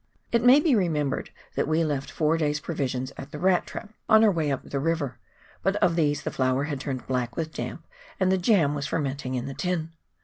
[0.31, 3.93] It may be remembered that we left four days' provisions at the E at trap
[4.09, 5.19] on our way up the river,
[5.61, 7.85] but of these the flour had turned black with damp,
[8.19, 9.91] and the jam was fermenting in the tin.